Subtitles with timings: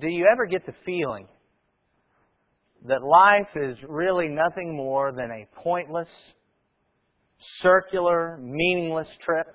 [0.00, 1.26] do you ever get the feeling
[2.86, 6.08] that life is really nothing more than a pointless,
[7.60, 9.46] circular, meaningless trip?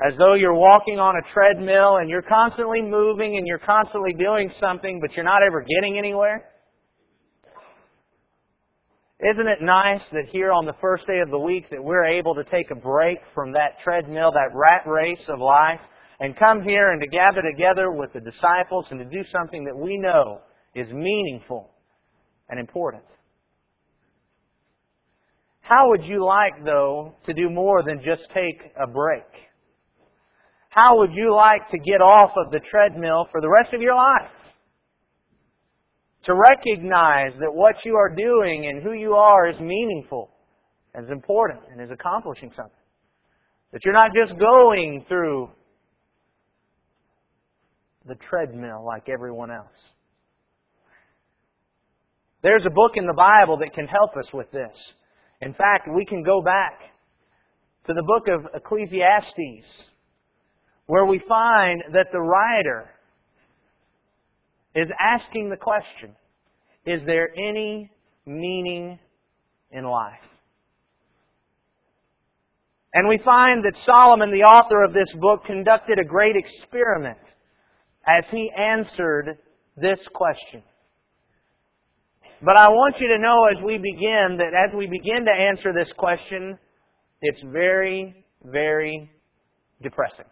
[0.00, 4.52] As though you're walking on a treadmill and you're constantly moving and you're constantly doing
[4.62, 6.50] something, but you're not ever getting anywhere?
[9.20, 12.36] Isn't it nice that here on the first day of the week that we're able
[12.36, 15.80] to take a break from that treadmill, that rat race of life,
[16.20, 19.76] and come here and to gather together with the disciples and to do something that
[19.76, 20.40] we know
[20.74, 21.70] is meaningful
[22.48, 23.04] and important.
[25.60, 29.26] How would you like, though, to do more than just take a break?
[30.70, 33.94] How would you like to get off of the treadmill for the rest of your
[33.94, 34.30] life?
[36.24, 40.30] To recognize that what you are doing and who you are is meaningful,
[40.94, 42.72] and is important, and is accomplishing something.
[43.72, 45.50] That you're not just going through
[48.06, 49.66] the treadmill like everyone else.
[52.42, 54.76] There's a book in the Bible that can help us with this.
[55.40, 56.80] In fact, we can go back
[57.86, 59.66] to the book of Ecclesiastes,
[60.86, 62.90] where we find that the writer
[64.74, 66.14] is asking the question
[66.86, 67.90] Is there any
[68.24, 68.98] meaning
[69.72, 70.14] in life?
[72.94, 77.18] And we find that Solomon, the author of this book, conducted a great experiment
[78.08, 79.38] as he answered
[79.76, 80.62] this question.
[82.42, 85.72] But I want you to know as we begin that as we begin to answer
[85.74, 86.58] this question,
[87.20, 89.10] it's very, very
[89.82, 90.24] depressing.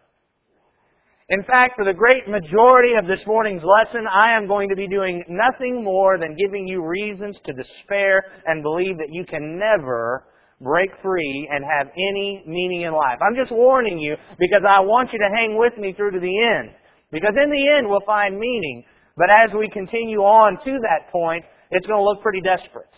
[1.28, 4.86] In fact, for the great majority of this morning's lesson, I am going to be
[4.86, 10.28] doing nothing more than giving you reasons to despair and believe that you can never
[10.60, 13.18] break free and have any meaning in life.
[13.20, 16.44] I'm just warning you because I want you to hang with me through to the
[16.44, 16.70] end.
[17.10, 18.84] Because in the end, we'll find meaning.
[19.16, 22.92] But as we continue on to that point, it's going to look pretty desperate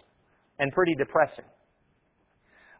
[0.58, 1.44] and pretty depressing.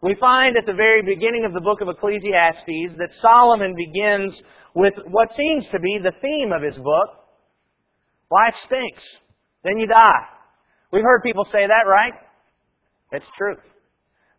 [0.03, 4.35] We find at the very beginning of the book of Ecclesiastes that Solomon begins
[4.75, 7.09] with what seems to be the theme of his book.
[8.31, 9.03] Life stinks.
[9.65, 10.25] Then you die.
[10.93, 12.13] We've heard people say that, right?
[13.13, 13.57] It's true.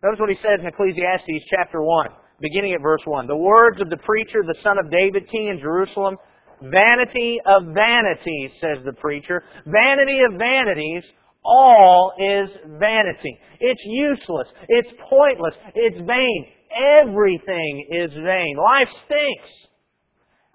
[0.02, 2.08] Notice what he says in Ecclesiastes chapter 1,
[2.40, 3.28] beginning at verse 1.
[3.28, 6.16] The words of the preacher, the son of David, king in Jerusalem,
[6.62, 9.44] Vanity of vanities, says the preacher.
[9.66, 11.04] Vanity of vanities,
[11.44, 12.50] all is
[12.80, 13.40] vanity.
[13.60, 14.48] It's useless.
[14.68, 15.56] It's pointless.
[15.76, 16.48] It's vain.
[16.76, 18.56] Everything is vain.
[18.58, 19.50] Life stinks.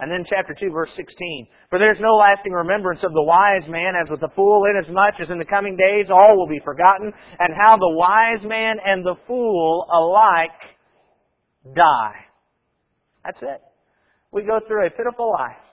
[0.01, 1.47] And then chapter 2 verse 16.
[1.71, 5.15] For there is no lasting remembrance of the wise man as with the fool, inasmuch
[5.21, 9.05] as in the coming days all will be forgotten, and how the wise man and
[9.05, 10.51] the fool alike
[11.75, 12.27] die.
[13.25, 13.63] That's it.
[14.33, 15.64] We go through a pitiful life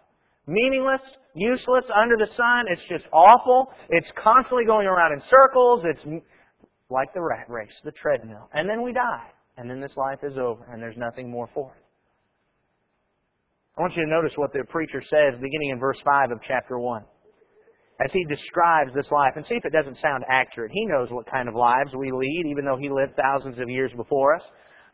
[0.48, 1.02] meaningless,
[1.34, 2.66] useless, under the sun.
[2.70, 3.72] It's just awful.
[3.90, 5.84] It's constantly going around in circles.
[5.86, 6.24] It's
[6.90, 8.50] like the rat race, the treadmill.
[8.54, 9.28] And then we die.
[9.58, 11.84] And then this life is over, and there's nothing more for it.
[13.78, 16.78] I want you to notice what the preacher says beginning in verse 5 of chapter
[16.80, 17.04] 1.
[18.04, 20.72] As he describes this life, and see if it doesn't sound accurate.
[20.74, 23.92] He knows what kind of lives we lead, even though he lived thousands of years
[23.96, 24.44] before us.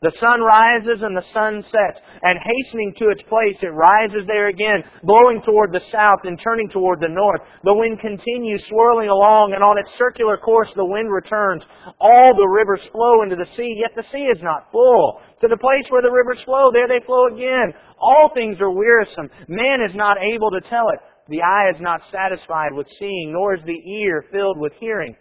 [0.02, 4.48] The sun rises and the sun sets, and hastening to its place, it rises there
[4.48, 7.42] again, blowing toward the south and turning toward the north.
[7.64, 11.64] The wind continues swirling along, and on its circular course the wind returns.
[12.00, 15.20] All the rivers flow into the sea, yet the sea is not full.
[15.42, 17.74] To the place where the rivers flow, there they flow again.
[17.98, 19.34] All things are wearisome.
[19.48, 21.00] Man is not able to tell it.
[21.30, 25.16] The eye is not satisfied with seeing, nor is the ear filled with hearing.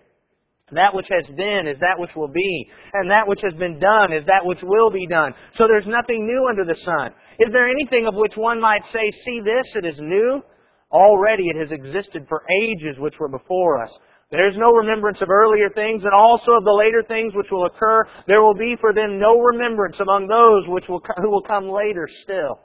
[0.73, 4.13] That which has been is that which will be, and that which has been done
[4.13, 5.33] is that which will be done.
[5.55, 7.13] So there's nothing new under the sun.
[7.39, 10.43] Is there anything of which one might say, see this, it is new?
[10.91, 13.91] Already it has existed for ages which were before us.
[14.33, 17.67] There is no remembrance of earlier things, and also of the later things which will
[17.67, 18.03] occur.
[18.27, 22.09] There will be for them no remembrance among those which will, who will come later
[22.25, 22.59] still.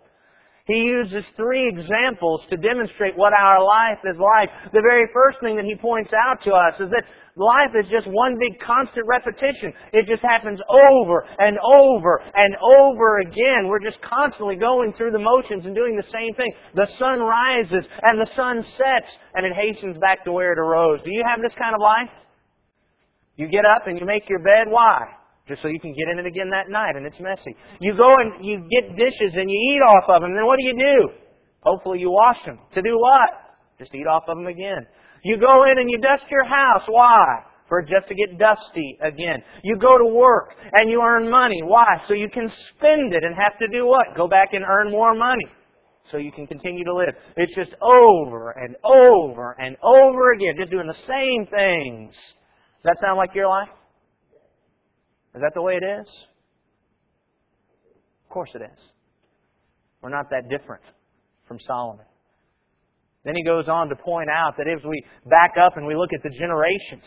[0.67, 4.49] He uses three examples to demonstrate what our life is like.
[4.73, 7.03] The very first thing that he points out to us is that
[7.35, 9.73] life is just one big constant repetition.
[9.93, 13.67] It just happens over and over and over again.
[13.67, 16.53] We're just constantly going through the motions and doing the same thing.
[16.75, 20.99] The sun rises and the sun sets and it hastens back to where it arose.
[21.03, 22.09] Do you have this kind of life?
[23.35, 24.67] You get up and you make your bed.
[24.69, 25.20] Why?
[25.47, 27.55] Just so you can get in it again that night and it's messy.
[27.79, 30.65] You go and you get dishes and you eat off of them, then what do
[30.65, 31.09] you do?
[31.61, 32.59] Hopefully you wash them.
[32.73, 33.29] To do what?
[33.79, 34.85] Just eat off of them again.
[35.23, 36.83] You go in and you dust your house.
[36.87, 37.43] Why?
[37.67, 39.41] For just to get dusty again.
[39.63, 41.61] You go to work and you earn money.
[41.63, 42.01] Why?
[42.07, 44.07] So you can spend it and have to do what?
[44.17, 45.45] Go back and earn more money.
[46.11, 47.15] so you can continue to live.
[47.37, 52.13] It's just over and over and over again, just doing the same things.
[52.83, 53.69] Does that sound like your life?
[55.35, 56.07] Is that the way it is?
[58.25, 58.79] Of course it is.
[60.01, 60.83] We're not that different
[61.47, 62.05] from Solomon.
[63.23, 66.09] Then he goes on to point out that if we back up and we look
[66.13, 67.03] at the generations,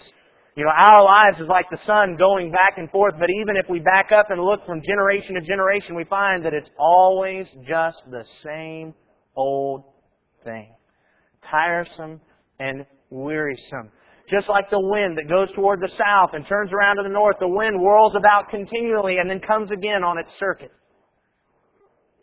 [0.57, 3.69] you know, our lives is like the sun going back and forth, but even if
[3.69, 7.99] we back up and look from generation to generation, we find that it's always just
[8.11, 8.95] the same
[9.35, 9.83] old
[10.45, 10.73] thing.
[11.51, 12.21] Tiresome
[12.61, 13.91] and wearisome.
[14.31, 17.37] Just like the wind that goes toward the south and turns around to the north,
[17.41, 20.73] the wind whirls about continually and then comes again on its circuit.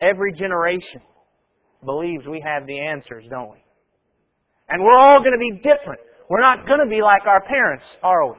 [0.00, 1.00] Every generation
[1.84, 3.62] believes we have the answers, don't we?
[4.68, 6.00] And we're all going to be different.
[6.28, 8.38] We're not going to be like our parents, are we?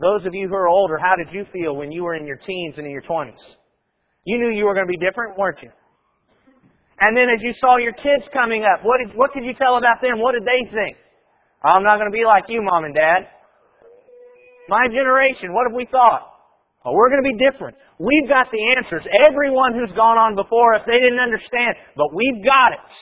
[0.00, 2.36] Those of you who are older, how did you feel when you were in your
[2.36, 3.32] teens and in your 20s?
[4.24, 5.70] You knew you were going to be different, weren't you?
[7.00, 9.76] And then as you saw your kids coming up, what did, what could you tell
[9.76, 10.18] about them?
[10.18, 10.96] What did they think?
[11.62, 13.26] I'm not going to be like you, mom and dad.
[14.68, 16.34] My generation, what have we thought?
[16.84, 17.76] Oh, we're going to be different.
[17.98, 19.02] We've got the answers.
[19.26, 22.92] Everyone who's gone on before us, they didn't understand, but we've got it.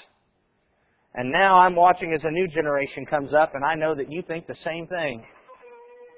[1.14, 4.22] And now I'm watching as a new generation comes up, and I know that you
[4.22, 5.24] think the same thing.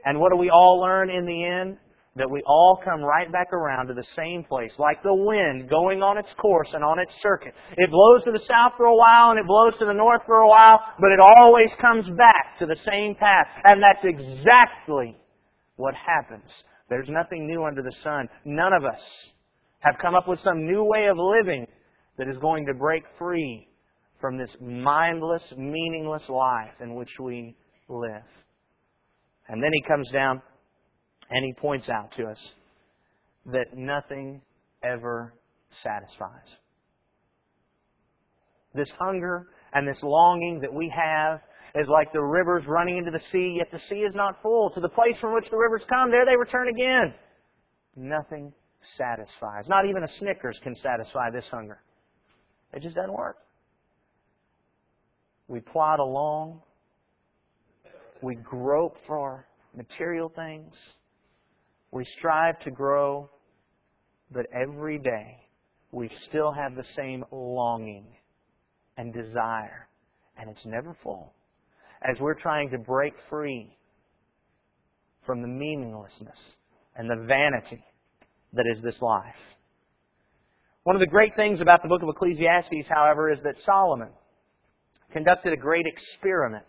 [0.04, 1.78] And what do we all learn in the end?
[2.18, 6.02] That we all come right back around to the same place, like the wind going
[6.02, 7.54] on its course and on its circuit.
[7.76, 10.40] It blows to the south for a while and it blows to the north for
[10.40, 13.46] a while, but it always comes back to the same path.
[13.64, 15.16] And that's exactly
[15.76, 16.50] what happens.
[16.88, 18.28] There's nothing new under the sun.
[18.44, 19.00] None of us
[19.80, 21.66] have come up with some new way of living
[22.18, 23.68] that is going to break free
[24.20, 27.56] from this mindless, meaningless life in which we
[27.88, 28.24] live.
[29.48, 30.42] And then he comes down
[31.30, 32.38] and he points out to us
[33.46, 34.40] that nothing
[34.82, 35.32] ever
[35.82, 36.48] satisfies.
[38.74, 41.40] This hunger and this longing that we have
[41.74, 44.70] is like the rivers running into the sea, yet the sea is not full.
[44.70, 47.14] To the place from which the rivers come, there they return again.
[47.96, 48.52] Nothing
[48.96, 49.68] satisfies.
[49.68, 51.80] Not even a Snickers can satisfy this hunger.
[52.72, 53.36] It just doesn't work.
[55.48, 56.60] We plod along.
[58.22, 60.74] We grope for material things.
[61.90, 63.30] We strive to grow.
[64.30, 65.38] But every day,
[65.90, 68.06] we still have the same longing
[68.96, 69.88] and desire.
[70.36, 71.32] And it's never full.
[72.02, 73.76] As we're trying to break free
[75.24, 76.38] from the meaninglessness
[76.96, 77.82] and the vanity
[78.52, 79.34] that is this life.
[80.84, 84.10] One of the great things about the book of Ecclesiastes, however, is that Solomon
[85.12, 86.66] conducted a great experiment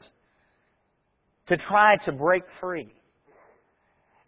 [1.47, 2.91] to try to break free.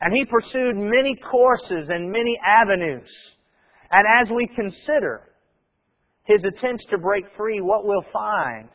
[0.02, 3.10] And he pursued many courses and many avenues.
[3.92, 5.30] And as we consider
[6.24, 8.70] his attempts to break free, what we'll find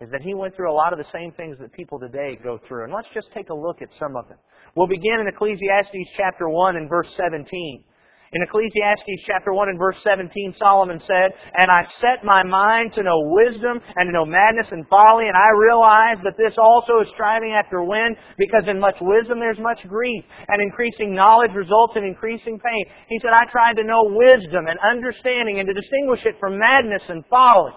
[0.00, 2.58] is that he went through a lot of the same things that people today go
[2.66, 2.84] through.
[2.84, 4.38] And let's just take a look at some of them.
[4.74, 7.84] We'll begin in Ecclesiastes chapter 1 and verse 17.
[8.32, 13.02] In Ecclesiastes chapter 1 and verse 17, Solomon said, And I set my mind to
[13.04, 17.12] know wisdom and to know madness and folly, and I realize that this also is
[17.12, 22.04] striving after wind, because in much wisdom there's much grief, and increasing knowledge results in
[22.04, 22.84] increasing pain.
[23.12, 27.04] He said, I tried to know wisdom and understanding and to distinguish it from madness
[27.12, 27.76] and folly.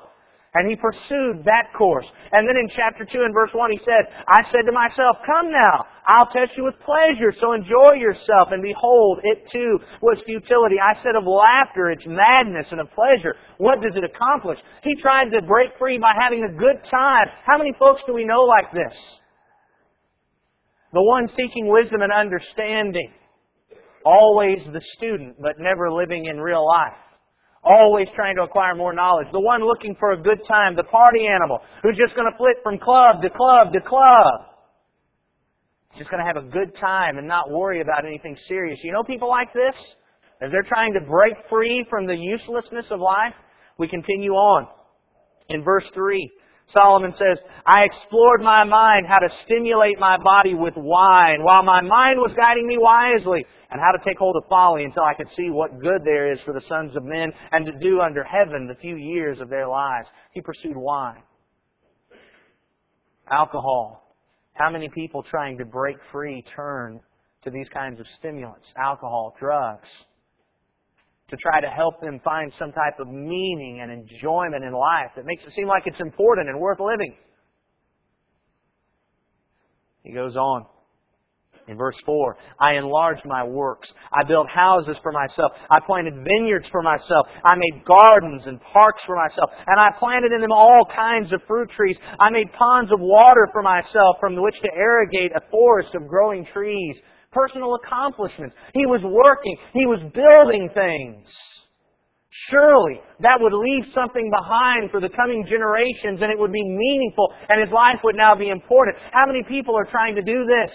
[0.56, 2.08] And he pursued that course.
[2.32, 5.52] And then in chapter 2 and verse 1 he said, I said to myself, Come
[5.52, 8.50] now, I'll test you with pleasure, so enjoy yourself.
[8.52, 10.78] And behold, it too was futility.
[10.80, 14.60] I said of laughter, it's madness, and of pleasure, what does it accomplish?
[14.84, 17.28] He tried to break free by having a good time.
[17.46, 18.94] How many folks do we know like this?
[20.94, 23.12] The one seeking wisdom and understanding.
[24.06, 26.94] Always the student, but never living in real life
[27.66, 29.28] always trying to acquire more knowledge.
[29.34, 32.58] The one looking for a good time, the party animal, who's just going to flit
[32.64, 34.55] from club to club to club.
[35.98, 38.80] Just going to have a good time and not worry about anything serious.
[38.84, 39.76] You know people like this?
[40.42, 43.34] As they're trying to break free from the uselessness of life,
[43.78, 44.68] we continue on.
[45.50, 46.32] In verse 3,
[46.74, 51.82] Solomon says, I explored my mind how to stimulate my body with wine, while my
[51.82, 55.28] mind was guiding me wisely and how to take hold of folly until I could
[55.38, 58.68] see what good there is for the sons of men and to do under heaven
[58.68, 60.08] the few years of their lives.
[60.32, 61.24] He pursued wine.
[63.32, 64.05] Alcohol.
[64.56, 67.02] How many people trying to break free turn
[67.44, 68.66] to these kinds of stimulants?
[68.78, 69.88] Alcohol, drugs.
[71.30, 75.26] To try to help them find some type of meaning and enjoyment in life that
[75.26, 77.16] makes it seem like it's important and worth living.
[80.04, 80.66] He goes on.
[81.68, 83.90] In verse 4, I enlarged my works.
[84.14, 85.52] I built houses for myself.
[85.72, 87.26] I planted vineyards for myself.
[87.44, 89.50] I made gardens and parks for myself.
[89.66, 91.98] And I planted in them all kinds of fruit trees.
[92.20, 96.46] I made ponds of water for myself from which to irrigate a forest of growing
[96.54, 96.98] trees.
[97.32, 98.56] Personal accomplishments.
[98.74, 99.58] He was working.
[99.74, 101.26] He was building things.
[102.52, 107.34] Surely that would leave something behind for the coming generations and it would be meaningful
[107.50, 108.98] and his life would now be important.
[109.12, 110.72] How many people are trying to do this?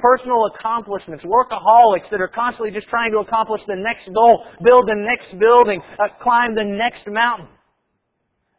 [0.00, 4.96] Personal accomplishments, workaholics that are constantly just trying to accomplish the next goal, build the
[4.96, 7.48] next building, uh, climb the next mountain,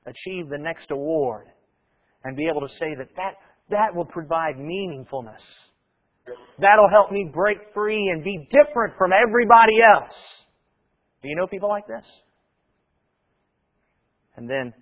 [0.05, 1.47] achieve the next award,
[2.23, 3.35] and be able to say that that,
[3.69, 5.41] that will provide meaningfulness.
[6.59, 10.13] That'll help me break free and be different from everybody else.
[11.21, 12.05] Do you know people like this?
[14.35, 14.73] And then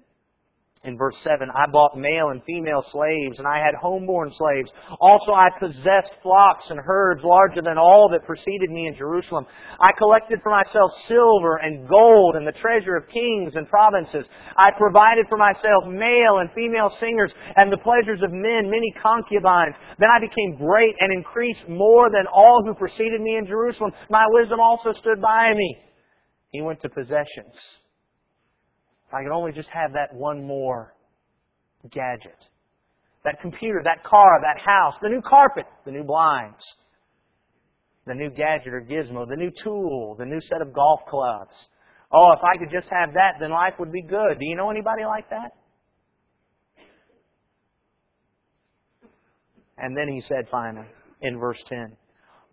[0.86, 4.72] in verse 7, I bought male and female slaves, and I had homeborn slaves.
[5.02, 9.46] Also I possessed flocks and herds larger than all that preceded me in Jerusalem.
[9.82, 14.24] I collected for myself silver and gold and the treasure of kings and provinces.
[14.56, 19.76] I provided for myself male and female singers and the pleasures of men, many concubines.
[20.00, 23.92] Then I became great and increased more than all who preceded me in Jerusalem.
[24.10, 25.78] My wisdom also stood by me.
[26.52, 27.60] He went to possessions.
[29.10, 30.94] If I could only just have that one more
[31.92, 32.38] gadget.
[33.26, 36.64] That computer, that car, that house, the new carpet, the new blinds,
[38.06, 41.54] the new gadget or gizmo, the new tool, the new set of golf clubs.
[42.12, 44.38] Oh, if I could just have that, then life would be good.
[44.40, 45.54] Do you know anybody like that?
[49.80, 50.88] And then he said finally,
[51.22, 51.98] in verse 10,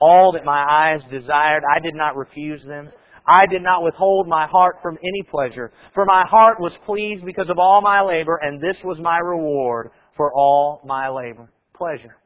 [0.00, 2.90] All that my eyes desired, I did not refuse them.
[3.26, 7.48] I did not withhold my heart from any pleasure, for my heart was pleased because
[7.50, 11.50] of all my labor, and this was my reward for all my labor.
[11.74, 12.16] Pleasure.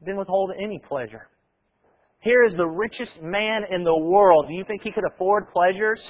[0.00, 1.26] Didn't withhold any pleasure.
[2.20, 4.46] Here is the richest man in the world.
[4.48, 6.00] Do you think he could afford pleasures?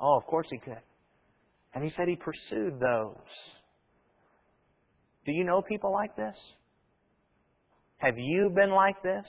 [0.00, 0.80] Oh, of course he could.
[1.74, 3.16] And he said he pursued those.
[5.26, 6.36] Do you know people like this?
[7.98, 9.26] Have you been like this?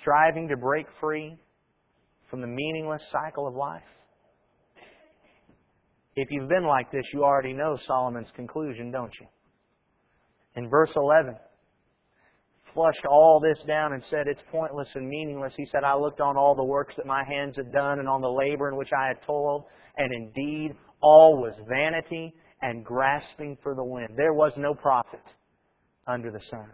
[0.00, 1.36] Striving to break free
[2.30, 3.82] from the meaningless cycle of life?
[6.16, 9.26] If you've been like this, you already know Solomon's conclusion, don't you?
[10.56, 11.36] In verse 11,
[12.74, 15.52] flushed all this down and said, It's pointless and meaningless.
[15.56, 18.20] He said, I looked on all the works that my hands had done and on
[18.20, 19.64] the labor in which I had toiled,
[19.96, 24.08] and indeed all was vanity and grasping for the wind.
[24.16, 25.22] There was no profit
[26.06, 26.68] under the sun.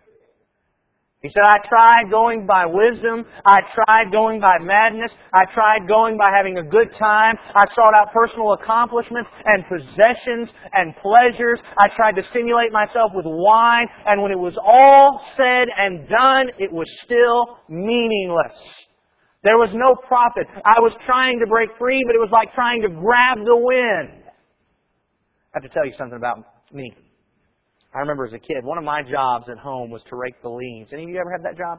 [1.24, 3.24] He said, I tried going by wisdom.
[3.46, 5.10] I tried going by madness.
[5.32, 7.34] I tried going by having a good time.
[7.56, 11.60] I sought out personal accomplishments and possessions and pleasures.
[11.80, 13.86] I tried to stimulate myself with wine.
[14.04, 18.52] And when it was all said and done, it was still meaningless.
[19.44, 20.44] There was no profit.
[20.62, 24.28] I was trying to break free, but it was like trying to grab the wind.
[25.54, 26.92] I have to tell you something about me.
[27.94, 30.48] I remember as a kid, one of my jobs at home was to rake the
[30.48, 30.92] leaves.
[30.92, 31.78] Any of you ever had that job?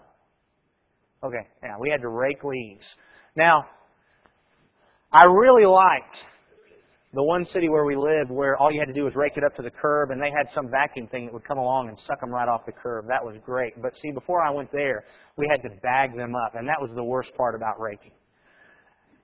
[1.24, 2.86] Okay, yeah, we had to rake leaves.
[3.36, 3.65] Now,
[5.12, 6.15] I really liked
[7.13, 9.43] the one city where we lived where all you had to do was rake it
[9.43, 11.98] up to the curb and they had some vacuum thing that would come along and
[12.05, 13.07] suck them right off the curb.
[13.07, 13.74] That was great.
[13.81, 15.05] But see, before I went there,
[15.38, 18.12] we had to bag them up and that was the worst part about raking.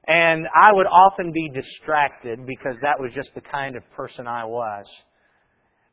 [0.07, 4.45] And I would often be distracted because that was just the kind of person I
[4.45, 4.85] was.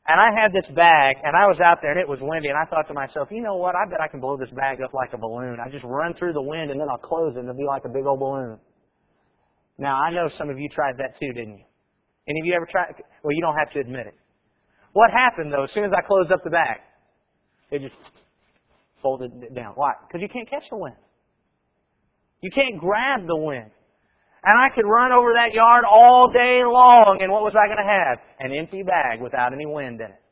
[0.09, 2.57] And I had this bag, and I was out there, and it was windy, and
[2.57, 3.77] I thought to myself, you know what?
[3.77, 5.59] I bet I can blow this bag up like a balloon.
[5.61, 7.85] I just run through the wind, and then I'll close it, and it'll be like
[7.85, 8.59] a big old balloon.
[9.77, 11.65] Now, I know some of you tried that too, didn't you?
[12.27, 12.95] Any of you ever tried?
[13.23, 14.15] Well, you don't have to admit it.
[14.95, 16.81] What happened, though, as soon as I closed up the bag?
[17.71, 17.95] It just
[19.03, 19.73] folded it down.
[19.75, 19.93] Why?
[20.07, 20.97] Because you can't catch the wind.
[22.41, 23.71] You can't grab the wind.
[24.45, 27.85] And I could run over that yard all day long, and what was I going
[27.85, 28.19] to have?
[28.39, 30.23] An empty bag without any wind in it.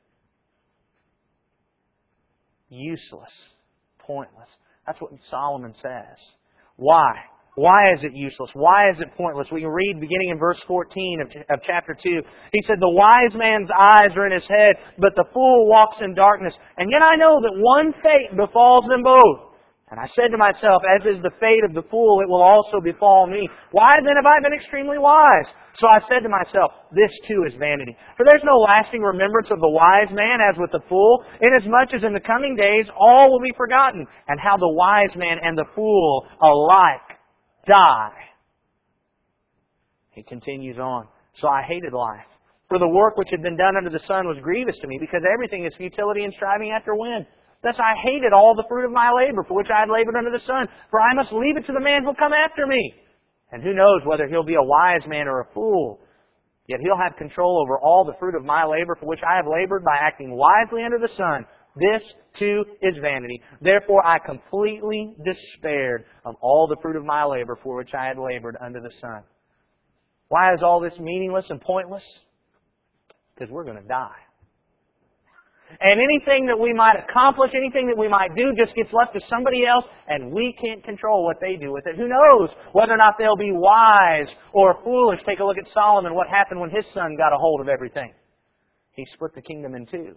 [2.69, 3.31] Useless.
[3.99, 4.49] Pointless.
[4.87, 6.19] That's what Solomon says.
[6.77, 7.15] Why?
[7.57, 8.51] Why is it useless?
[8.53, 9.49] Why is it pointless?
[9.51, 12.23] We can read beginning in verse 14 of, of chapter 2.
[12.53, 16.15] He said, The wise man's eyes are in his head, but the fool walks in
[16.15, 16.53] darkness.
[16.77, 19.56] And yet I know that one fate befalls them both.
[19.89, 22.81] And I said to myself, as is the fate of the fool, it will also
[22.83, 23.47] befall me.
[23.71, 25.47] Why then have I been extremely wise?
[25.79, 27.95] So I said to myself, this too is vanity.
[28.17, 32.03] For there's no lasting remembrance of the wise man as with the fool, inasmuch as
[32.03, 35.71] in the coming days all will be forgotten, and how the wise man and the
[35.77, 37.19] fool alike
[37.69, 38.27] die.
[40.11, 41.07] He continues on.
[41.39, 42.27] So I hated life
[42.71, 45.23] For the work which had been done under the sun was grievous to me, because
[45.33, 47.27] everything is futility and striving after wind.
[47.63, 50.31] Thus I hated all the fruit of my labor, for which I had labored under
[50.31, 52.95] the sun, for I must leave it to the man who will come after me.
[53.53, 56.01] And who knows whether he'll be a wise man or a fool.
[56.67, 59.47] Yet he'll have control over all the fruit of my labor, for which I have
[59.47, 61.47] labored by acting wisely under the sun.
[61.77, 62.03] This
[62.39, 63.41] too is vanity.
[63.61, 68.19] Therefore I completely despaired of all the fruit of my labor for which I had
[68.19, 69.23] labored under the sun.
[70.29, 72.03] Why is all this meaningless and pointless?
[73.35, 74.26] Because we're going to die.
[75.81, 79.21] And anything that we might accomplish, anything that we might do, just gets left to
[79.29, 81.97] somebody else, and we can't control what they do with it.
[81.97, 85.21] Who knows whether or not they'll be wise or foolish?
[85.29, 88.15] Take a look at Solomon, what happened when his son got a hold of everything.
[88.93, 90.17] He split the kingdom in two.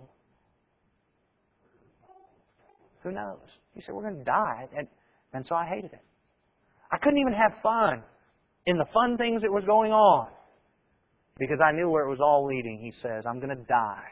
[3.04, 3.48] Who knows?
[3.74, 4.68] He said, We're going to die.
[4.78, 4.88] And,
[5.34, 6.04] and so I hated it.
[6.92, 8.04] I couldn't even have fun
[8.66, 10.28] in the fun things that was going on
[11.38, 12.80] because I knew where it was all leading.
[12.82, 14.08] He says, I'm going to die.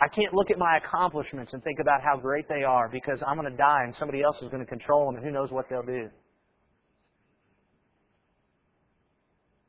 [0.00, 3.36] I can't look at my accomplishments and think about how great they are because I'm
[3.36, 5.66] going to die and somebody else is going to control them and who knows what
[5.68, 6.08] they'll do.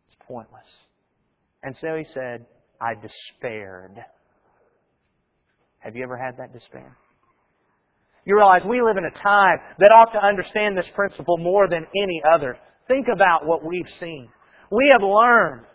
[0.08, 0.62] It's pointless.
[1.64, 2.46] And so he said,
[2.80, 3.98] I despaired.
[5.80, 6.96] Have you ever had that despair?
[8.26, 11.88] You realize we live in a time that ought to understand this principle more than
[11.96, 12.58] any other.
[12.88, 14.30] Think about what we've seen.
[14.72, 15.66] We have learned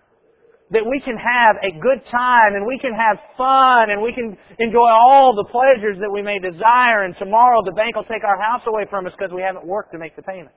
[0.71, 4.37] that we can have a good time and we can have fun and we can
[4.59, 8.40] enjoy all the pleasures that we may desire and tomorrow the bank will take our
[8.40, 10.54] house away from us because we haven't worked to make the payment.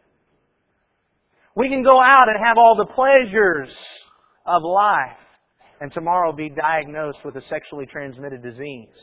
[1.55, 3.69] We can go out and have all the pleasures
[4.45, 5.17] of life
[5.81, 8.95] and tomorrow be diagnosed with a sexually transmitted disease.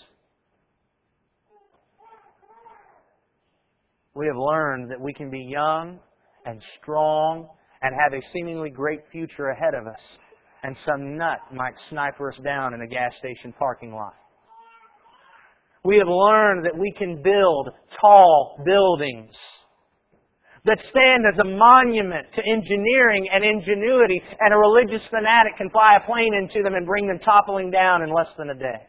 [4.14, 5.98] We have learned that we can be young
[6.46, 7.48] and strong
[7.82, 10.00] and have a seemingly great future ahead of us
[10.64, 14.14] and some nut might sniper us down in a gas station parking lot.
[15.84, 17.68] We have learned that we can build
[18.00, 19.34] tall buildings
[20.64, 25.96] that stand as a monument to engineering and ingenuity, and a religious fanatic can fly
[25.96, 28.86] a plane into them and bring them toppling down in less than a day.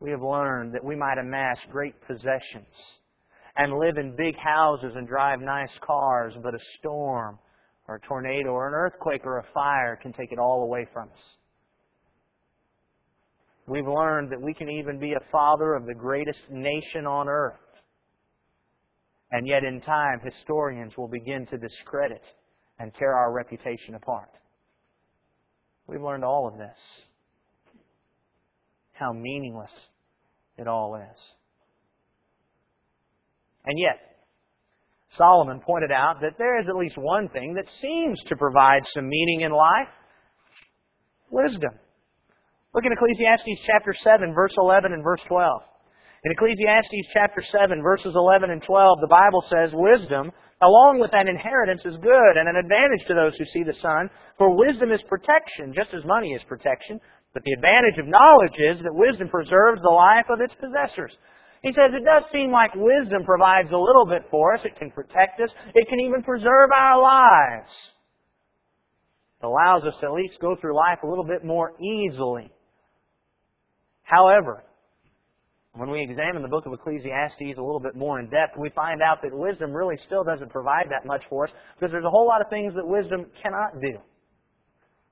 [0.00, 2.66] We have learned that we might amass great possessions
[3.56, 7.38] and live in big houses and drive nice cars, but a storm
[7.88, 11.08] or a tornado or an earthquake or a fire can take it all away from
[11.08, 11.18] us.
[13.68, 17.58] We've learned that we can even be a father of the greatest nation on earth.
[19.32, 22.22] And yet, in time, historians will begin to discredit
[22.78, 24.30] and tear our reputation apart.
[25.88, 26.76] We've learned all of this.
[28.92, 29.70] How meaningless
[30.56, 31.18] it all is.
[33.64, 34.15] And yet,
[35.16, 39.08] Solomon pointed out that there is at least one thing that seems to provide some
[39.08, 39.88] meaning in life
[41.30, 41.72] wisdom.
[42.74, 45.62] Look in Ecclesiastes chapter 7, verse 11 and verse 12.
[46.24, 51.28] In Ecclesiastes chapter 7, verses 11 and 12, the Bible says, Wisdom, along with that
[51.28, 54.10] inheritance, is good and an advantage to those who see the sun.
[54.36, 57.00] For wisdom is protection, just as money is protection.
[57.32, 61.16] But the advantage of knowledge is that wisdom preserves the life of its possessors.
[61.66, 64.60] He says it does seem like wisdom provides a little bit for us.
[64.64, 65.50] It can protect us.
[65.74, 67.72] It can even preserve our lives.
[69.42, 72.52] It allows us to at least go through life a little bit more easily.
[74.04, 74.62] However,
[75.74, 79.02] when we examine the book of Ecclesiastes a little bit more in depth, we find
[79.02, 82.28] out that wisdom really still doesn't provide that much for us because there's a whole
[82.28, 83.98] lot of things that wisdom cannot do.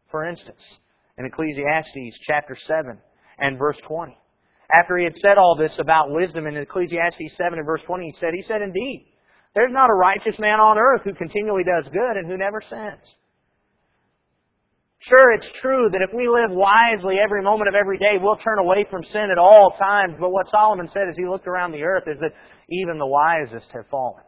[0.08, 0.62] For instance,
[1.18, 2.96] in Ecclesiastes chapter 7
[3.40, 4.16] and verse 20,
[4.72, 8.14] after he had said all this about wisdom in Ecclesiastes 7 and verse 20, he
[8.20, 9.12] said, He said, Indeed,
[9.54, 13.02] there's not a righteous man on earth who continually does good and who never sins.
[15.08, 18.58] Sure, it's true that if we live wisely every moment of every day, we'll turn
[18.58, 20.14] away from sin at all times.
[20.18, 22.32] But what Solomon said as he looked around the earth is that
[22.70, 24.24] even the wisest have fallen.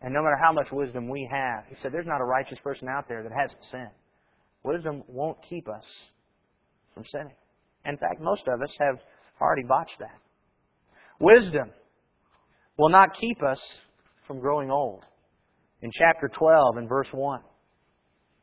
[0.00, 2.88] And no matter how much wisdom we have, he said, there's not a righteous person
[2.88, 3.94] out there that hasn't sinned.
[4.64, 5.84] Wisdom won't keep us
[6.94, 7.36] from sinning.
[7.84, 8.96] In fact, most of us have
[9.40, 10.18] already botched that.
[11.20, 11.70] Wisdom
[12.78, 13.58] will not keep us
[14.26, 15.04] from growing old.
[15.82, 17.40] In chapter 12 and verse 1.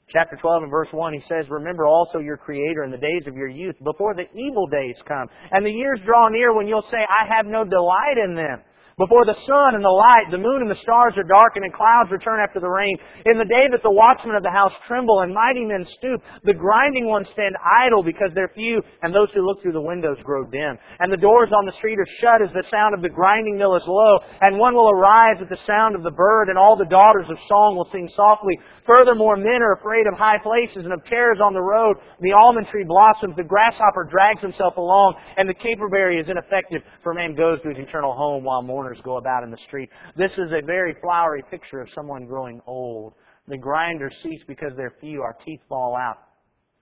[0.09, 3.35] Chapter 12 and verse 1, he says, Remember also your Creator in the days of
[3.35, 6.97] your youth, before the evil days come, and the years draw near when you'll say,
[6.97, 8.61] I have no delight in them.
[8.99, 12.11] Before the sun and the light, the moon and the stars are darkened, and clouds
[12.11, 12.99] return after the rain.
[13.31, 16.51] In the day that the watchmen of the house tremble and mighty men stoop, the
[16.51, 20.43] grinding ones stand idle because they're few, and those who look through the windows grow
[20.43, 20.75] dim.
[20.99, 23.79] And the doors on the street are shut as the sound of the grinding mill
[23.79, 26.91] is low, and one will arise at the sound of the bird, and all the
[26.91, 28.59] daughters of song will sing softly.
[28.83, 31.95] Furthermore, men are afraid of high places and of terrors on the road.
[32.19, 37.13] The almond tree blossoms, the grasshopper drags himself along, and the caperberry is ineffective, for
[37.13, 39.89] man goes to his eternal home while mourners go about in the street.
[40.17, 43.13] This is a very flowery picture of someone growing old.
[43.47, 46.17] The grinders cease because they're few, our teeth fall out.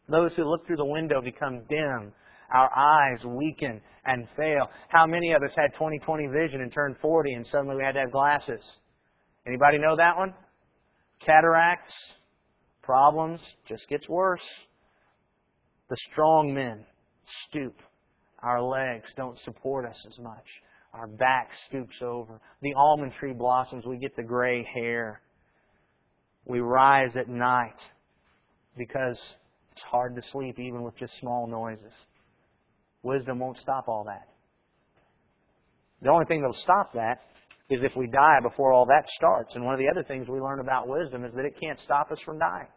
[0.09, 2.13] Those who look through the window become dim.
[2.53, 4.69] Our eyes weaken and fail.
[4.87, 7.99] How many of us had 20/20 vision and turned 40 and suddenly we had to
[7.99, 8.63] have glasses?
[9.45, 10.33] Anybody know that one?
[11.19, 11.93] Cataracts,
[12.83, 14.45] problems, just gets worse.
[15.89, 16.85] The strong men
[17.47, 17.75] stoop.
[18.43, 20.45] Our legs don't support us as much.
[20.93, 22.39] Our back stoops over.
[22.62, 23.86] The almond tree blossoms.
[23.86, 25.21] We get the gray hair.
[26.45, 27.76] We rise at night
[28.78, 29.17] because
[29.71, 31.93] it's hard to sleep even with just small noises.
[33.04, 34.28] Wisdom won't stop all that.
[36.02, 37.21] The only thing that'll stop that
[37.69, 39.56] is if we die before all that starts.
[39.56, 42.12] And one of the other things we learn about wisdom is that it can't stop
[42.12, 42.67] us from dying.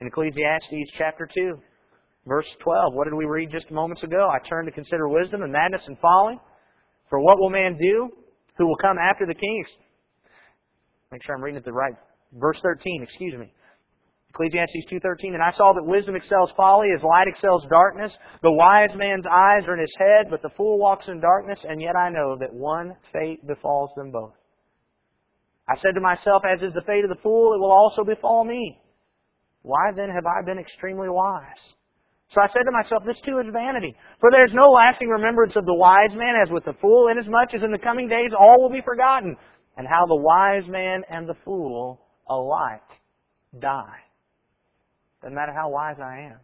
[0.00, 1.60] In Ecclesiastes chapter 2,
[2.26, 4.28] verse 12, what did we read just moments ago?
[4.28, 6.40] I turn to consider wisdom and madness and folly.
[7.10, 8.08] For what will man do
[8.56, 9.64] who will come after the king?
[11.12, 11.94] Make sure I'm reading it the right.
[12.32, 13.52] Verse 13, excuse me.
[14.30, 18.12] Ecclesiastes 2.13, And I saw that wisdom excels folly, as light excels darkness.
[18.42, 21.82] The wise man's eyes are in his head, but the fool walks in darkness, and
[21.82, 24.34] yet I know that one fate befalls them both.
[25.68, 28.44] I said to myself, as is the fate of the fool, it will also befall
[28.44, 28.80] me.
[29.62, 31.74] Why then have I been extremely wise?
[32.32, 33.94] So I said to myself, this too is vanity.
[34.20, 37.54] For there is no lasting remembrance of the wise man as with the fool, inasmuch
[37.54, 39.36] as in the coming days all will be forgotten,
[39.76, 42.86] and how the wise man and the fool alike
[43.58, 43.98] die.
[45.22, 46.38] Doesn't matter how wise I am,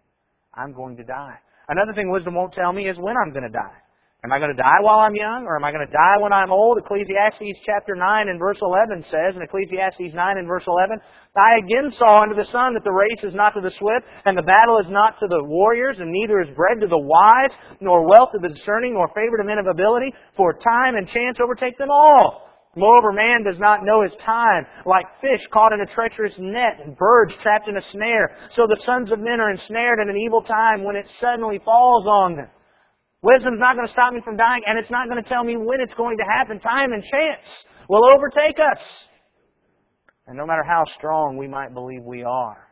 [0.55, 1.38] I'm going to die.
[1.68, 3.79] Another thing wisdom won't tell me is when I'm going to die.
[4.26, 6.34] Am I going to die while I'm young, or am I going to die when
[6.34, 6.82] I'm old?
[6.82, 10.98] Ecclesiastes chapter 9 and verse 11 says, in Ecclesiastes 9 and verse 11,
[11.38, 14.34] I again saw under the sun that the race is not to the swift, and
[14.34, 18.02] the battle is not to the warriors, and neither is bread to the wise, nor
[18.02, 21.78] wealth to the discerning, nor favor to men of ability, for time and chance overtake
[21.78, 22.50] them all.
[22.74, 26.98] Moreover, man does not know his time, like fish caught in a treacherous net and
[26.98, 28.34] birds trapped in a snare.
[28.58, 32.10] So the sons of men are ensnared in an evil time when it suddenly falls
[32.10, 32.50] on them.
[33.22, 35.57] Wisdom's not going to stop me from dying, and it's not going to tell me
[35.57, 36.61] when it's going to happen.
[36.61, 37.42] Time and chance
[37.88, 38.83] will overtake us.
[40.26, 42.68] And no matter how strong we might believe we are,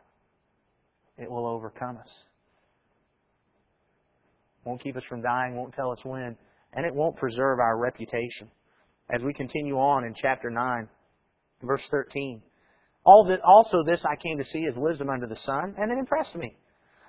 [1.17, 2.09] it will overcome us.
[4.65, 6.35] Won't keep us from dying, won't tell us when,
[6.73, 8.49] and it won't preserve our reputation.
[9.13, 10.89] As we continue on in chapter 9,
[11.61, 12.41] verse 13.
[13.05, 15.99] All that, Also this I came to see is wisdom under the sun, and it
[15.99, 16.57] impressed me.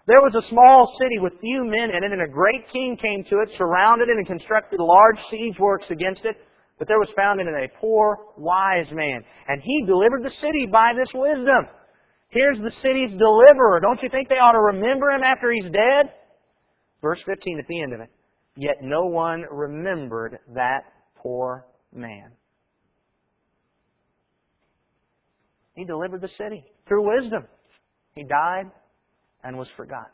[0.07, 3.25] There was a small city with few men in it, and a great king came
[3.25, 6.37] to it, surrounded it, and constructed large siege works against it.
[6.79, 10.67] But there was found in it a poor, wise man, and he delivered the city
[10.67, 11.67] by this wisdom.
[12.29, 13.81] Here's the city's deliverer.
[13.81, 16.13] Don't you think they ought to remember him after he's dead?
[17.03, 18.11] Verse 15 at the end of it.
[18.57, 20.85] Yet no one remembered that
[21.17, 22.31] poor man.
[25.75, 27.45] He delivered the city through wisdom.
[28.15, 28.71] He died
[29.45, 30.13] and was forgotten.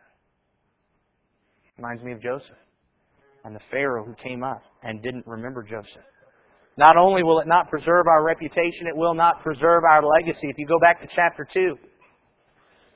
[1.78, 2.56] Reminds me of Joseph
[3.44, 6.04] and the Pharaoh who came up and didn't remember Joseph.
[6.76, 10.48] Not only will it not preserve our reputation, it will not preserve our legacy.
[10.48, 11.76] If you go back to chapter 2,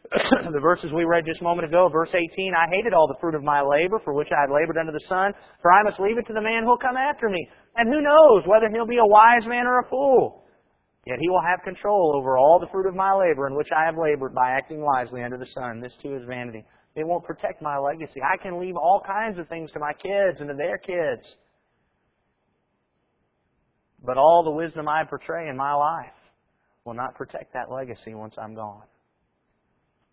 [0.53, 3.35] the verses we read just a moment ago, verse 18, I hated all the fruit
[3.35, 6.17] of my labor for which I had labored under the sun, for I must leave
[6.17, 7.49] it to the man who'll come after me.
[7.77, 10.46] And who knows whether he'll be a wise man or a fool.
[11.07, 13.85] Yet he will have control over all the fruit of my labor in which I
[13.85, 15.81] have labored by acting wisely under the sun.
[15.81, 16.65] This too is vanity.
[16.97, 18.21] It won't protect my legacy.
[18.23, 21.23] I can leave all kinds of things to my kids and to their kids.
[24.05, 26.13] But all the wisdom I portray in my life
[26.85, 28.83] will not protect that legacy once I'm gone.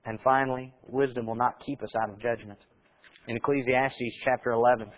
[0.06, 2.60] And finally, wisdom will not keep us out of judgment.
[3.28, 4.92] In Ecclesiastes chapter 11,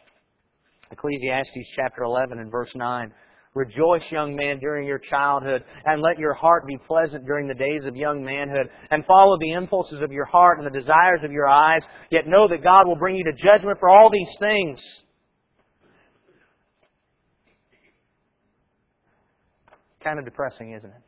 [0.92, 3.14] Ecclesiastes chapter 11 and verse 9,
[3.56, 7.82] Rejoice, young man, during your childhood, and let your heart be pleasant during the days
[7.86, 11.48] of young manhood, and follow the impulses of your heart and the desires of your
[11.48, 11.80] eyes,
[12.12, 14.78] yet know that God will bring you to judgment for all these things.
[20.04, 21.02] Kind of depressing, isn't it?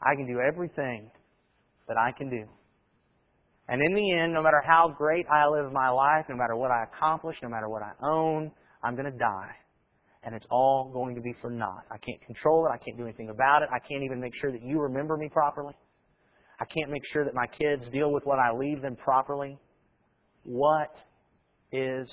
[0.00, 1.10] I can do everything
[1.88, 2.46] that I can do.
[3.68, 6.70] And in the end, no matter how great I live my life, no matter what
[6.70, 8.50] I accomplish, no matter what I own,
[8.82, 9.54] I'm going to die.
[10.22, 11.84] And it's all going to be for naught.
[11.90, 12.70] I can't control it.
[12.74, 13.68] I can't do anything about it.
[13.74, 15.74] I can't even make sure that you remember me properly.
[16.60, 19.58] I can't make sure that my kids deal with what I leave them properly.
[20.44, 20.94] What
[21.72, 22.08] is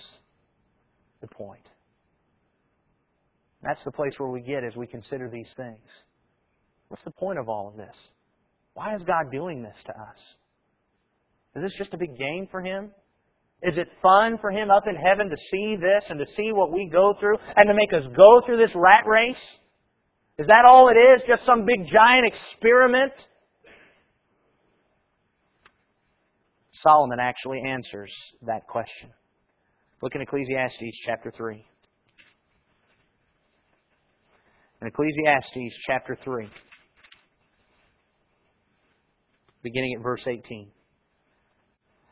[1.22, 1.66] the point?
[3.62, 5.88] That's the place where we get as we consider these things.
[6.88, 7.96] What's the point of all of this?
[8.74, 10.18] Why is God doing this to us?
[11.56, 12.92] Is this just a big game for Him?
[13.64, 16.72] Is it fun for Him up in heaven to see this and to see what
[16.72, 19.36] we go through and to make us go through this rat race?
[20.38, 21.22] Is that all it is?
[21.28, 23.14] Just some big giant experiment?
[26.82, 28.12] Solomon actually answers
[28.44, 29.12] that question.
[30.02, 31.64] Look in Ecclesiastes chapter 3.
[34.82, 36.50] In Ecclesiastes chapter 3,
[39.62, 40.72] beginning at verse 18.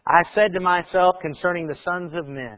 [0.09, 2.57] I said to myself concerning the sons of men,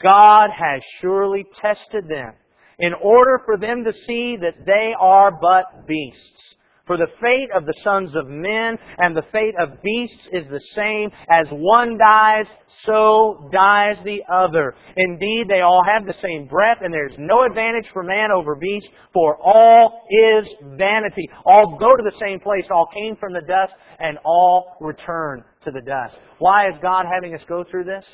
[0.00, 2.34] God has surely tested them
[2.78, 6.54] in order for them to see that they are but beasts.
[6.86, 10.60] For the fate of the sons of men and the fate of beasts is the
[10.76, 11.10] same.
[11.30, 12.44] As one dies,
[12.84, 14.74] so dies the other.
[14.96, 18.54] Indeed, they all have the same breath, and there is no advantage for man over
[18.54, 21.28] beast, for all is vanity.
[21.46, 25.70] All go to the same place, all came from the dust, and all return to
[25.70, 26.16] the dust.
[26.38, 28.04] Why is God having us go through this?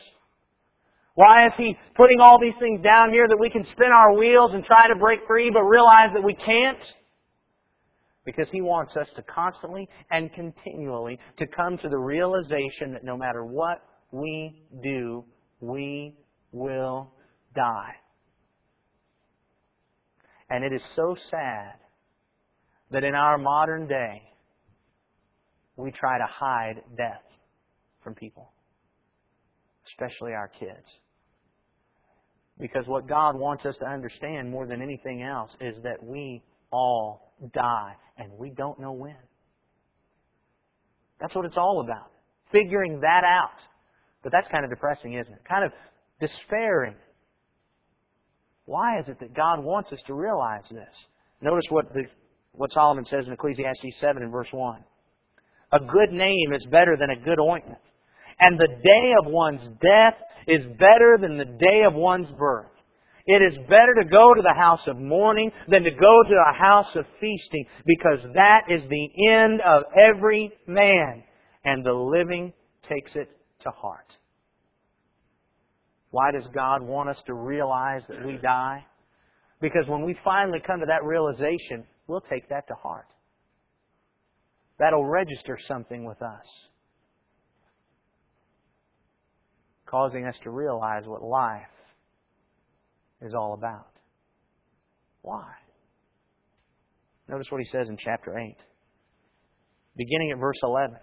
[1.15, 4.53] Why is He putting all these things down here that we can spin our wheels
[4.55, 6.79] and try to break free, but realize that we can't?
[8.25, 13.17] Because He wants us to constantly and continually to come to the realization that no
[13.17, 15.25] matter what we do,
[15.61, 16.17] we
[16.53, 17.13] will
[17.55, 17.95] die.
[20.51, 21.75] And it is so sad
[22.91, 24.23] that in our modern day,
[25.77, 27.23] we try to hide death
[28.03, 28.53] from people,
[29.87, 30.87] especially our kids.
[32.59, 37.30] Because what God wants us to understand more than anything else is that we all
[37.49, 39.17] die and we don't know when.
[41.21, 42.11] That's what it's all about.
[42.53, 43.59] Figuring that out.
[44.23, 45.41] But that's kind of depressing, isn't it?
[45.49, 45.73] Kind of
[46.21, 46.97] despairing.
[48.67, 50.95] Why is it that God wants us to realize this?
[51.41, 52.05] Notice what the,
[52.53, 54.85] what Solomon says in Ecclesiastes 7 and verse 1.
[55.73, 57.81] A good name is better than a good ointment,
[58.41, 60.15] and the day of one's death
[60.47, 62.67] is better than the day of one's birth.
[63.27, 66.55] It is better to go to the house of mourning than to go to a
[66.55, 71.23] house of feasting because that is the end of every man
[71.65, 72.53] and the living
[72.89, 73.29] takes it
[73.63, 74.07] to heart.
[76.11, 78.85] Why does God want us to realize that we die?
[79.61, 83.07] Because when we finally come to that realization, we'll take that to heart.
[84.79, 86.47] That'll register something with us,
[89.85, 91.69] causing us to realize what life
[93.23, 93.89] is all about.
[95.23, 95.47] Why?
[97.29, 98.57] Notice what he says in chapter 8,
[99.97, 100.97] beginning at verse 11.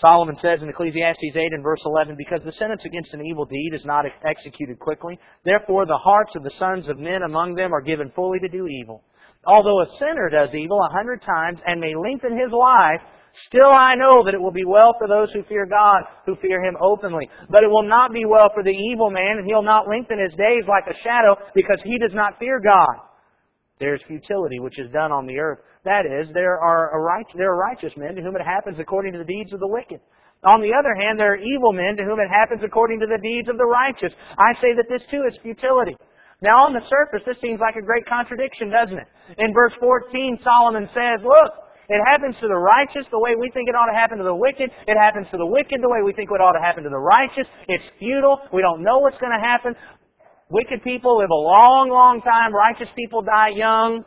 [0.00, 3.74] Solomon says in Ecclesiastes 8 and verse 11, Because the sentence against an evil deed
[3.74, 7.82] is not executed quickly, therefore the hearts of the sons of men among them are
[7.82, 9.04] given fully to do evil.
[9.46, 13.02] Although a sinner does evil a hundred times and may lengthen his life,
[13.46, 16.62] Still I know that it will be well for those who fear God, who fear
[16.62, 17.28] Him openly.
[17.50, 20.34] But it will not be well for the evil man, and he'll not lengthen his
[20.38, 22.94] days like a shadow, because he does not fear God.
[23.80, 25.58] There's futility which is done on the earth.
[25.84, 29.18] That is, there are, right, there are righteous men to whom it happens according to
[29.18, 30.00] the deeds of the wicked.
[30.44, 33.18] On the other hand, there are evil men to whom it happens according to the
[33.18, 34.14] deeds of the righteous.
[34.38, 35.96] I say that this too is futility.
[36.40, 39.08] Now on the surface, this seems like a great contradiction, doesn't it?
[39.38, 43.68] In verse 14, Solomon says, look, it happens to the righteous the way we think
[43.68, 44.70] it ought to happen to the wicked.
[44.88, 46.98] It happens to the wicked the way we think it ought to happen to the
[46.98, 47.44] righteous.
[47.68, 48.40] It's futile.
[48.52, 49.76] We don't know what's going to happen.
[50.48, 52.54] Wicked people live a long, long time.
[52.54, 54.04] Righteous people die young.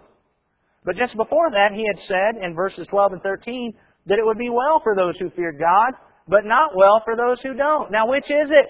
[0.85, 3.73] But just before that, he had said in verses 12 and 13
[4.07, 5.93] that it would be well for those who fear God,
[6.27, 7.91] but not well for those who don't.
[7.91, 8.67] Now, which is it?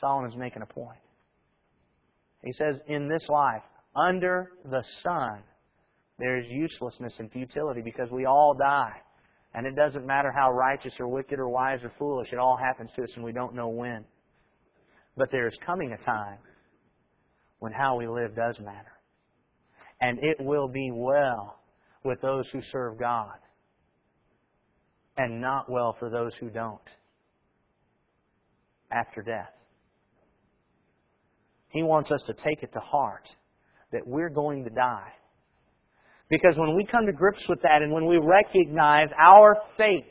[0.00, 0.98] Solomon's making a point.
[2.42, 3.62] He says, in this life,
[3.96, 5.42] under the sun,
[6.18, 9.00] there is uselessness and futility because we all die.
[9.54, 12.90] And it doesn't matter how righteous or wicked or wise or foolish, it all happens
[12.96, 14.04] to us and we don't know when.
[15.16, 16.38] But there is coming a time
[17.58, 18.92] when how we live does matter.
[20.00, 21.58] And it will be well
[22.04, 23.38] with those who serve God
[25.16, 26.78] and not well for those who don't
[28.90, 29.52] after death.
[31.70, 33.26] He wants us to take it to heart
[33.96, 35.12] that we're going to die.
[36.28, 40.04] Because when we come to grips with that and when we recognize our fate,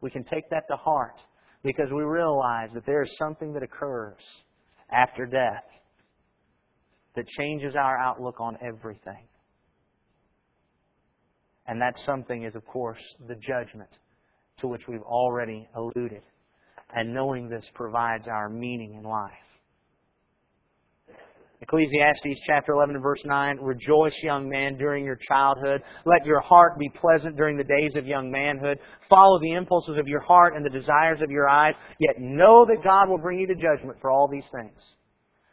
[0.00, 1.18] We can take that to heart
[1.64, 4.20] because we realize that there is something that occurs
[4.90, 5.64] after death
[7.16, 9.26] that changes our outlook on everything.
[11.66, 13.90] And that something is, of course, the judgment
[14.60, 16.22] to which we've already alluded.
[16.94, 19.32] And knowing this provides our meaning in life.
[21.66, 25.82] Ecclesiastes chapter 11 and verse 9, Rejoice, young man, during your childhood.
[26.04, 28.78] Let your heart be pleasant during the days of young manhood.
[29.10, 31.74] Follow the impulses of your heart and the desires of your eyes.
[31.98, 34.78] Yet know that God will bring you to judgment for all these things.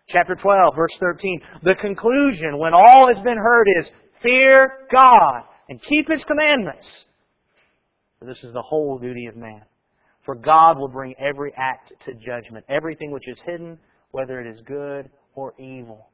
[0.07, 3.85] Chapter 12, verse 13, The conclusion, when all has been heard, is
[4.21, 6.85] fear God and keep His commandments.
[8.19, 9.63] For this is the whole duty of man.
[10.27, 13.79] For God will bring every act to judgment, everything which is hidden,
[14.11, 16.09] whether it is good or evil.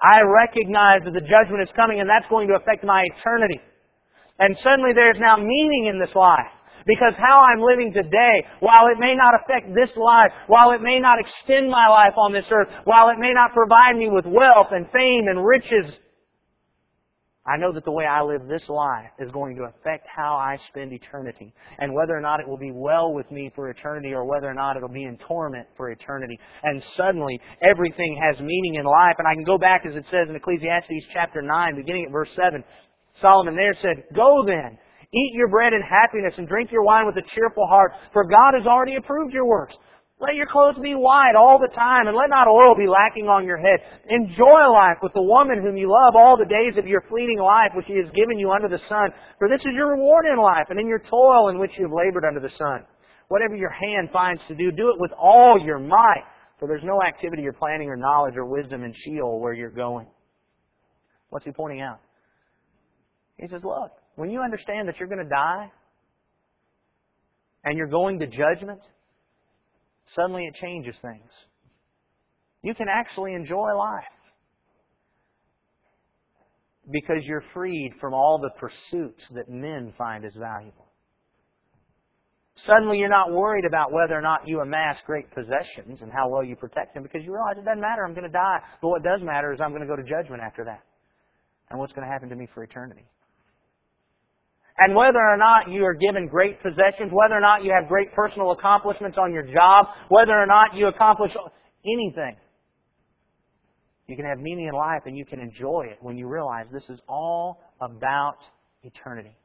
[0.00, 3.60] I recognize that the judgment is coming and that's going to affect my eternity.
[4.38, 6.50] And suddenly there's now meaning in this life.
[6.86, 10.98] Because how I'm living today, while it may not affect this life, while it may
[11.00, 14.68] not extend my life on this earth, while it may not provide me with wealth
[14.70, 15.96] and fame and riches,
[17.46, 20.56] I know that the way I live this life is going to affect how I
[20.68, 21.52] spend eternity.
[21.78, 24.54] And whether or not it will be well with me for eternity or whether or
[24.54, 26.38] not it'll be in torment for eternity.
[26.62, 29.16] And suddenly, everything has meaning in life.
[29.18, 32.30] And I can go back as it says in Ecclesiastes chapter 9, beginning at verse
[32.34, 32.64] 7.
[33.20, 34.78] Solomon there said, Go then,
[35.12, 38.54] eat your bread in happiness and drink your wine with a cheerful heart, for God
[38.54, 39.74] has already approved your works.
[40.24, 43.44] Let your clothes be white all the time, and let not oil be lacking on
[43.44, 43.80] your head.
[44.08, 47.72] Enjoy life with the woman whom you love all the days of your fleeting life,
[47.74, 49.12] which he has given you under the sun.
[49.38, 51.92] For this is your reward in life, and in your toil in which you have
[51.92, 52.86] labored under the sun.
[53.28, 56.24] Whatever your hand finds to do, do it with all your might.
[56.58, 60.06] For there's no activity or planning or knowledge or wisdom in Sheol where you're going.
[61.28, 62.00] What's he pointing out?
[63.36, 65.70] He says, look, when you understand that you're going to die,
[67.64, 68.80] and you're going to judgment,
[70.14, 71.30] Suddenly it changes things.
[72.62, 74.04] You can actually enjoy life
[76.90, 80.86] because you're freed from all the pursuits that men find as valuable.
[82.66, 86.44] Suddenly you're not worried about whether or not you amass great possessions and how well
[86.44, 88.60] you protect them because you realize it doesn't matter, I'm going to die.
[88.80, 90.82] But what does matter is I'm going to go to judgment after that.
[91.70, 93.04] And what's going to happen to me for eternity.
[94.78, 98.12] And whether or not you are given great possessions, whether or not you have great
[98.12, 101.32] personal accomplishments on your job, whether or not you accomplish
[101.84, 102.36] anything,
[104.08, 106.88] you can have meaning in life and you can enjoy it when you realize this
[106.88, 108.36] is all about
[108.82, 109.36] eternity.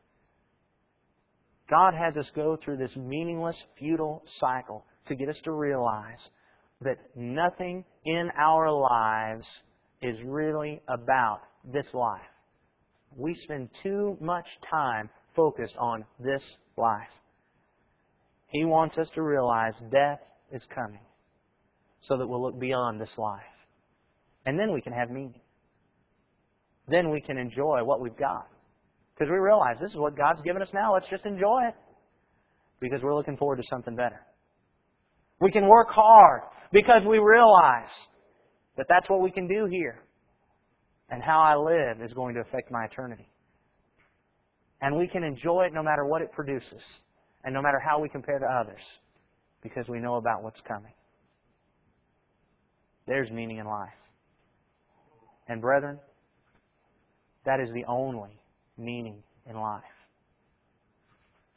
[1.69, 6.19] God has us go through this meaningless, futile cycle to get us to realize
[6.81, 9.45] that nothing in our lives
[10.01, 12.21] is really about this life.
[13.15, 15.09] We spend too much time
[15.39, 16.41] focused on this
[16.75, 17.07] life.
[18.47, 20.19] He wants us to realize death
[20.51, 20.99] is coming
[22.01, 23.55] so that we'll look beyond this life.
[24.45, 25.39] And then we can have meaning.
[26.89, 28.47] Then we can enjoy what we've got.
[29.13, 30.93] Because we realize this is what God's given us now.
[30.93, 31.75] Let's just enjoy it.
[32.81, 34.19] Because we're looking forward to something better.
[35.39, 36.41] We can work hard
[36.73, 37.93] because we realize
[38.75, 40.03] that that's what we can do here.
[41.09, 43.29] And how I live is going to affect my eternity.
[44.81, 46.81] And we can enjoy it no matter what it produces
[47.43, 48.81] and no matter how we compare to others
[49.61, 50.93] because we know about what's coming.
[53.07, 53.89] There's meaning in life.
[55.47, 55.99] And brethren,
[57.45, 58.39] that is the only
[58.77, 59.83] meaning in life.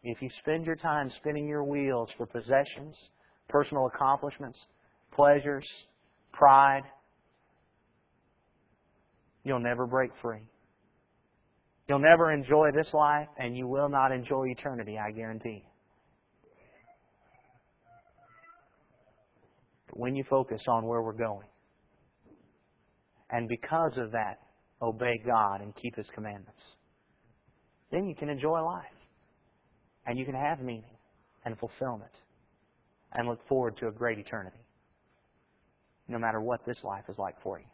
[0.03, 2.97] If you spend your time spinning your wheels for possessions,
[3.49, 4.59] personal accomplishments,
[5.15, 5.69] pleasures,
[6.33, 6.83] pride,
[9.45, 10.43] you'll never break free.
[11.89, 15.65] You'll never enjoy this life, and you will not enjoy eternity, I guarantee.
[19.89, 21.49] But when you focus on where we're going,
[23.31, 24.39] and because of that,
[24.81, 26.63] obey God and keep His commandments,
[27.91, 28.85] then you can enjoy life.
[30.07, 30.97] And you can have meaning
[31.45, 32.11] and fulfillment
[33.13, 34.65] and look forward to a great eternity,
[36.09, 37.67] no matter what this life is like for you.